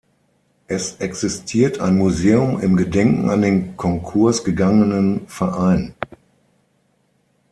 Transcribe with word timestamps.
Es 0.65 0.95
existiert 0.95 1.79
ein 1.79 1.95
Museum 1.95 2.59
im 2.59 2.75
Gedenken 2.75 3.29
an 3.29 3.43
den 3.43 3.77
Konkurs 3.77 4.43
gegangenen 4.43 5.27
Verein. 5.27 5.93